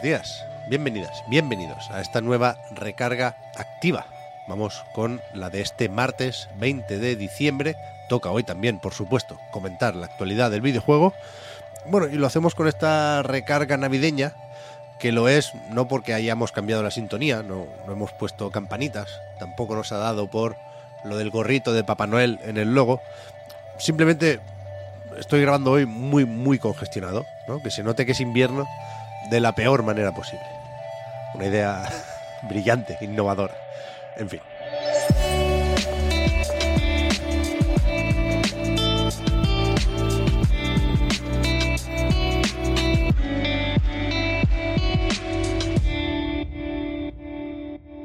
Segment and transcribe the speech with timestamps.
[0.00, 4.06] Buenos días, bienvenidas, bienvenidos a esta nueva recarga activa.
[4.48, 7.76] Vamos con la de este martes 20 de diciembre.
[8.08, 11.12] Toca hoy también, por supuesto, comentar la actualidad del videojuego.
[11.84, 14.32] Bueno, y lo hacemos con esta recarga navideña,
[14.98, 19.74] que lo es no porque hayamos cambiado la sintonía, no, no hemos puesto campanitas, tampoco
[19.74, 20.56] nos ha dado por
[21.04, 23.02] lo del gorrito de Papá Noel en el logo.
[23.76, 24.40] Simplemente
[25.18, 27.62] estoy grabando hoy muy, muy congestionado, ¿no?
[27.62, 28.66] que se note que es invierno
[29.30, 30.44] de la peor manera posible.
[31.34, 31.88] Una idea
[32.42, 33.54] brillante, innovadora.
[34.16, 34.40] En fin.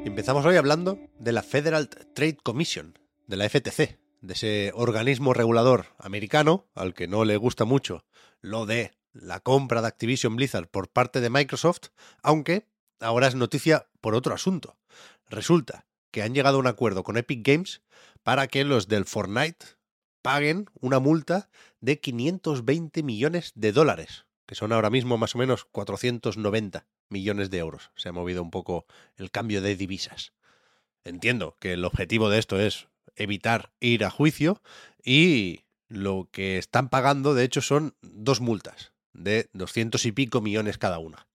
[0.04, 5.86] Empezamos hoy hablando de la Federal Trade Commission, de la FTC, de ese organismo regulador
[5.98, 8.04] americano al que no le gusta mucho
[8.40, 11.88] lo de la compra de Activision Blizzard por parte de Microsoft,
[12.22, 12.66] aunque
[13.00, 14.76] ahora es noticia por otro asunto.
[15.28, 17.82] Resulta que han llegado a un acuerdo con Epic Games
[18.22, 19.66] para que los del Fortnite
[20.22, 21.50] paguen una multa
[21.80, 27.58] de 520 millones de dólares, que son ahora mismo más o menos 490 millones de
[27.58, 27.90] euros.
[27.96, 30.32] Se ha movido un poco el cambio de divisas.
[31.04, 34.60] Entiendo que el objetivo de esto es evitar ir a juicio
[35.04, 40.78] y lo que están pagando, de hecho, son dos multas de 200 y pico millones
[40.78, 41.26] cada una.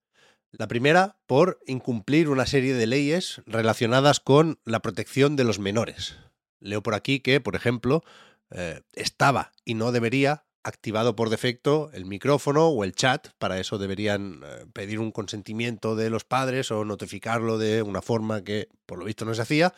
[0.51, 6.17] La primera por incumplir una serie de leyes relacionadas con la protección de los menores.
[6.59, 8.03] Leo por aquí que, por ejemplo,
[8.51, 13.29] eh, estaba y no debería activado por defecto el micrófono o el chat.
[13.39, 18.43] Para eso deberían eh, pedir un consentimiento de los padres o notificarlo de una forma
[18.43, 19.73] que por lo visto no se hacía.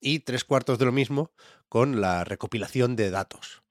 [0.00, 1.32] Y tres cuartos de lo mismo
[1.68, 3.62] con la recopilación de datos.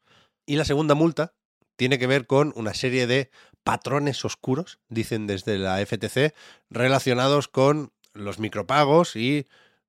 [0.46, 1.34] Y la segunda multa
[1.76, 3.32] tiene que ver con una serie de
[3.64, 6.34] patrones oscuros, dicen desde la FTC,
[6.70, 9.48] relacionados con los micropagos y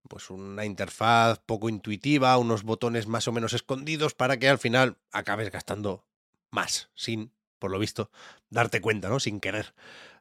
[0.08, 4.96] pues una interfaz poco intuitiva, unos botones más o menos escondidos para que al final
[5.12, 6.04] acabes gastando
[6.50, 8.10] más, sin, por lo visto,
[8.50, 9.18] darte cuenta, ¿no?
[9.18, 9.74] Sin querer.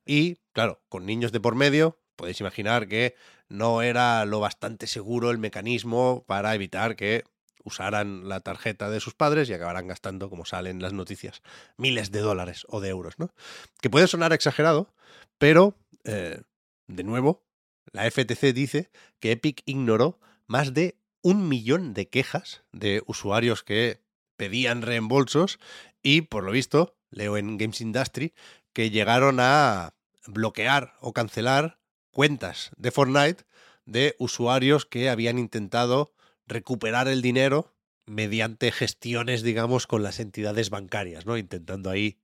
[0.05, 3.15] Y, claro, con niños de por medio, podéis imaginar que
[3.49, 7.23] no era lo bastante seguro el mecanismo para evitar que
[7.63, 11.41] usaran la tarjeta de sus padres y acabarán gastando, como salen las noticias,
[11.78, 13.34] miles de dólares o de euros, ¿no?
[13.81, 14.94] Que puede sonar exagerado,
[15.38, 16.41] pero, eh,
[16.88, 17.44] de nuevo,
[17.91, 24.01] la FTC dice que Epic ignoró más de un millón de quejas de usuarios que
[24.35, 25.59] pedían reembolsos
[26.01, 28.34] y, por lo visto, leo en Games Industry,
[28.74, 29.94] que llegaron a
[30.25, 31.80] bloquear o cancelar
[32.12, 33.45] cuentas de Fortnite
[33.85, 36.13] de usuarios que habían intentado
[36.47, 37.73] recuperar el dinero
[38.05, 41.37] mediante gestiones, digamos, con las entidades bancarias, ¿no?
[41.37, 42.17] Intentando ahí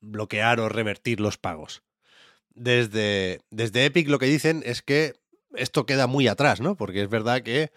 [0.00, 1.82] bloquear o revertir los pagos.
[2.54, 5.14] Desde, desde Epic lo que dicen es que
[5.54, 6.76] esto queda muy atrás, ¿no?
[6.76, 7.72] Porque es verdad que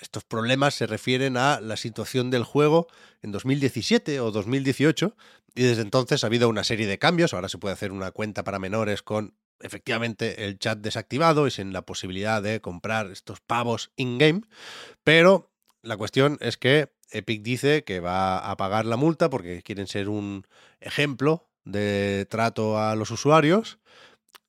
[0.00, 2.88] estos problemas se refieren a la situación del juego
[3.22, 5.16] en 2017 o 2018
[5.54, 7.32] y desde entonces ha habido una serie de cambios.
[7.32, 11.72] Ahora se puede hacer una cuenta para menores con efectivamente el chat desactivado y sin
[11.72, 14.42] la posibilidad de comprar estos pavos in-game.
[15.02, 15.50] Pero
[15.82, 20.08] la cuestión es que Epic dice que va a pagar la multa porque quieren ser
[20.08, 20.46] un
[20.80, 23.78] ejemplo de trato a los usuarios.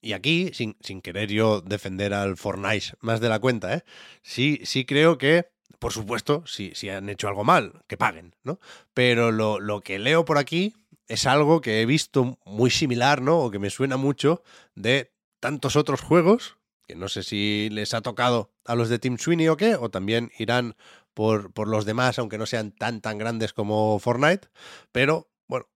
[0.02, 3.84] Y aquí, sin, sin querer yo defender al Fortnite más de la cuenta, ¿eh?
[4.22, 5.48] sí, sí creo que,
[5.80, 8.60] por supuesto, si, si han hecho algo mal, que paguen, ¿no?
[8.94, 10.76] Pero lo, lo que leo por aquí
[11.08, 13.40] es algo que he visto muy similar, ¿no?
[13.40, 14.44] O que me suena mucho
[14.76, 16.58] de tantos otros juegos,
[16.88, 19.90] que no sé si les ha tocado a los de Team Sweeney o qué, o
[19.90, 20.76] también irán
[21.14, 24.50] por, por los demás, aunque no sean tan tan grandes como Fortnite,
[24.92, 25.68] pero bueno,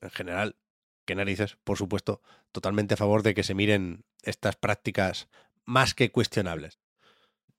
[0.00, 0.56] en general,
[1.04, 2.20] qué narices, por supuesto,
[2.52, 5.28] totalmente a favor de que se miren estas prácticas
[5.64, 6.80] más que cuestionables.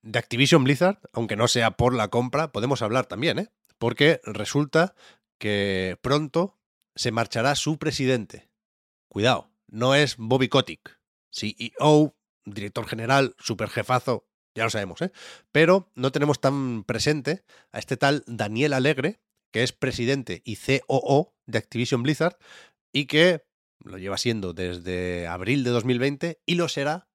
[0.02, 3.50] De Activision Blizzard, aunque no sea por la compra, podemos hablar también, ¿eh?
[3.78, 4.96] Porque resulta
[5.38, 6.59] que pronto
[6.96, 8.50] se marchará su presidente.
[9.08, 11.00] Cuidado, no es Bobby Kotick,
[11.32, 12.16] CEO,
[12.46, 15.12] director general, super jefazo, ya lo sabemos, ¿eh?
[15.52, 19.22] Pero no tenemos tan presente a este tal Daniel Alegre,
[19.52, 22.38] que es presidente y COO de Activision Blizzard
[22.92, 23.46] y que
[23.80, 27.08] lo lleva siendo desde abril de 2020 y lo será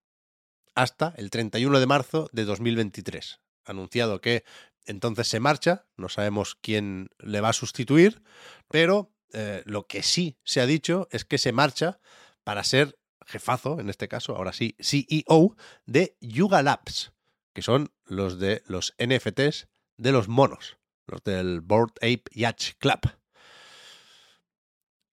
[0.75, 3.41] hasta el 31 de marzo de 2023.
[3.65, 4.44] Anunciado que
[4.87, 8.23] entonces se marcha, no sabemos quién le va a sustituir,
[8.69, 12.00] pero eh, lo que sí se ha dicho es que se marcha
[12.44, 17.12] para ser jefazo, en este caso, ahora sí, CEO de Yuga Labs,
[17.52, 23.00] que son los de los NFTs de los monos, los del Board Ape Yacht Club.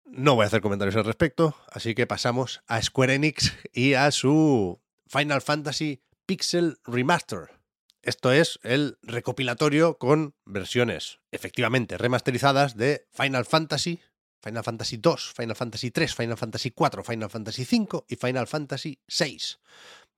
[0.05, 4.11] No voy a hacer comentarios al respecto, así que pasamos a Square Enix y a
[4.11, 7.61] su Final Fantasy Pixel Remaster.
[8.02, 14.00] Esto es el recopilatorio con versiones efectivamente remasterizadas de Final Fantasy,
[14.43, 19.01] Final Fantasy 2, Final Fantasy 3, Final Fantasy 4, Final Fantasy 5 y Final Fantasy
[19.07, 19.61] 6.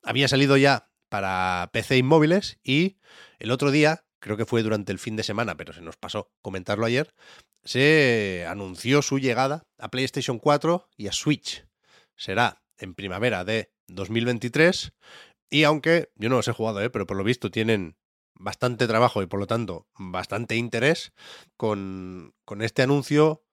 [0.02, 2.98] Había salido ya para PC y móviles y
[3.38, 6.32] el otro día, creo que fue durante el fin de semana, pero se nos pasó
[6.40, 7.14] comentarlo ayer,
[7.64, 11.66] se anunció su llegada a PlayStation 4 y a Switch.
[12.16, 14.92] Será en primavera de 2023
[15.50, 16.90] y aunque yo no los he jugado, ¿eh?
[16.90, 17.96] pero por lo visto tienen
[18.34, 21.12] bastante trabajo y por lo tanto bastante interés,
[21.56, 23.44] con, con este anuncio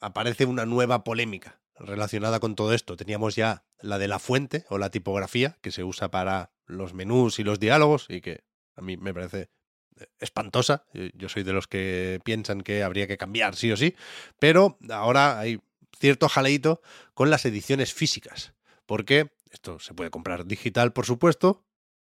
[0.00, 2.96] aparece una nueva polémica relacionada con todo esto.
[2.96, 7.38] Teníamos ya la de la fuente o la tipografía que se usa para los menús
[7.38, 8.44] y los diálogos y que
[8.76, 9.50] a mí me parece
[10.20, 10.84] espantosa.
[11.14, 13.96] Yo soy de los que piensan que habría que cambiar sí o sí,
[14.38, 15.60] pero ahora hay
[15.98, 16.80] cierto jaleito
[17.14, 18.54] con las ediciones físicas,
[18.86, 21.64] porque esto se puede comprar digital, por supuesto,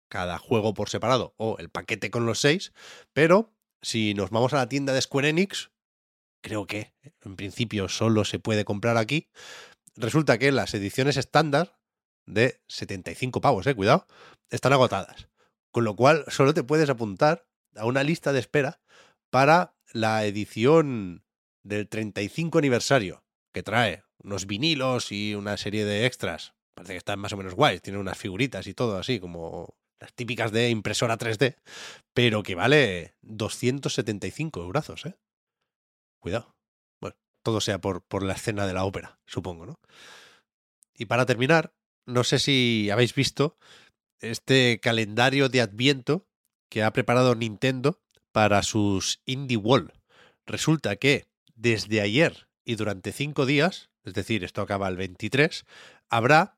[0.08, 2.74] cada juego por separado o el paquete con los seis,
[3.14, 5.72] pero si nos vamos a la tienda de Square Enix,
[6.42, 6.94] creo que
[7.24, 9.30] en principio solo se puede comprar aquí,
[9.96, 11.80] resulta que las ediciones estándar
[12.26, 14.08] de 75 pavos, eh, cuidado,
[14.50, 15.30] están agotadas.
[15.72, 17.46] Con lo cual solo te puedes apuntar
[17.76, 18.82] a una lista de espera
[19.30, 21.24] para la edición
[21.64, 26.54] del 35 aniversario, que trae unos vinilos y una serie de extras.
[26.74, 30.14] Parece que están más o menos guays, tiene unas figuritas y todo así, como las
[30.14, 31.58] típicas de impresora 3D,
[32.14, 35.16] pero que vale 275 euros, ¿eh?
[36.20, 36.56] Cuidado.
[37.00, 39.80] Bueno, todo sea por, por la escena de la ópera, supongo, ¿no?
[40.94, 41.74] Y para terminar,
[42.06, 43.58] no sé si habéis visto
[44.20, 46.28] este calendario de Adviento
[46.70, 48.02] que ha preparado Nintendo
[48.32, 49.94] para sus Indie Wall.
[50.46, 55.66] Resulta que desde ayer y durante cinco días, es decir, esto acaba el 23,
[56.10, 56.58] habrá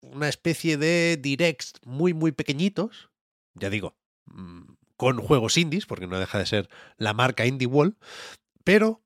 [0.00, 3.10] una especie de directs muy, muy pequeñitos,
[3.54, 3.96] ya digo,
[4.26, 7.96] mm, con juegos indies, porque no deja de ser la marca Indie Wall,
[8.68, 9.02] pero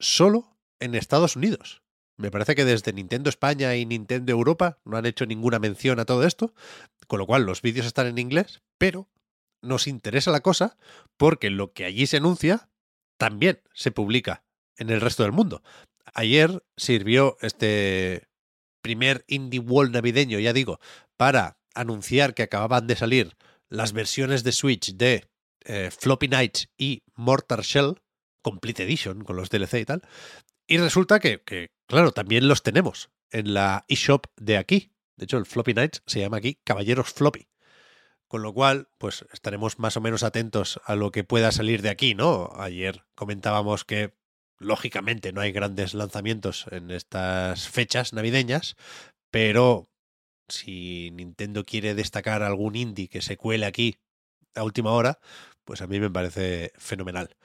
[0.00, 1.80] solo en Estados Unidos.
[2.16, 6.04] Me parece que desde Nintendo España y Nintendo Europa no han hecho ninguna mención a
[6.06, 6.52] todo esto,
[7.06, 9.08] con lo cual los vídeos están en inglés, pero
[9.62, 10.76] nos interesa la cosa
[11.16, 12.68] porque lo que allí se anuncia
[13.16, 14.42] también se publica
[14.76, 15.62] en el resto del mundo.
[16.12, 18.26] Ayer sirvió este
[18.82, 20.80] primer Indie Wall navideño, ya digo,
[21.16, 23.36] para anunciar que acababan de salir
[23.68, 25.28] las versiones de Switch de
[25.64, 28.00] eh, Floppy Nights y Mortar Shell,
[28.46, 30.02] Complete Edition, con los DLC y tal.
[30.68, 31.42] Y resulta que,
[31.88, 34.92] claro, también los tenemos en la eShop de aquí.
[35.16, 37.48] De hecho, el Floppy Nights se llama aquí Caballeros Floppy.
[38.28, 41.90] Con lo cual, pues estaremos más o menos atentos a lo que pueda salir de
[41.90, 42.52] aquí, ¿no?
[42.56, 44.14] Ayer comentábamos que
[44.58, 48.76] lógicamente no hay grandes lanzamientos en estas fechas navideñas,
[49.32, 49.90] pero
[50.46, 53.96] si Nintendo quiere destacar algún indie que se cuele aquí
[54.54, 55.18] a última hora,
[55.64, 57.36] pues a mí me parece fenomenal.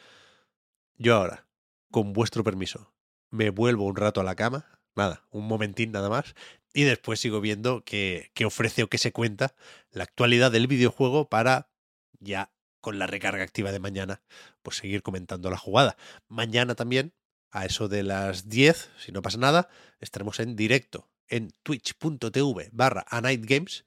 [1.02, 1.48] Yo ahora,
[1.90, 2.94] con vuestro permiso,
[3.32, 6.36] me vuelvo un rato a la cama, nada, un momentín nada más,
[6.76, 9.56] y después sigo viendo qué, ofrece o qué se cuenta
[9.90, 11.72] la actualidad del videojuego para
[12.20, 14.22] ya con la recarga activa de mañana,
[14.62, 15.98] pues seguir comentando la jugada.
[16.28, 17.16] Mañana también,
[17.50, 19.70] a eso de las 10, si no pasa nada,
[20.02, 23.86] estaremos en directo en twitch.tv barra a Night Games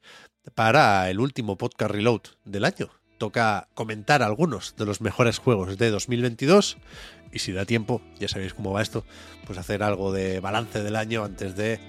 [0.57, 2.91] para el último podcast reload del año.
[3.25, 6.77] Toca comentar algunos de los mejores juegos de 2022
[7.33, 9.07] y si da tiempo, ya sabéis cómo va esto,
[9.47, 11.81] pues hacer algo de balance del año antes de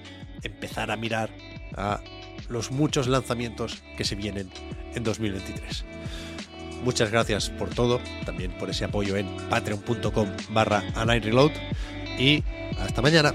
[0.42, 1.28] empezar a mirar
[1.76, 2.00] a
[2.48, 4.50] los muchos lanzamientos que se vienen
[4.94, 5.84] en 2023.
[6.82, 11.52] Muchas gracias por todo, también por ese apoyo en patreon.com barra Reload
[12.18, 12.42] y
[12.78, 13.34] hasta mañana.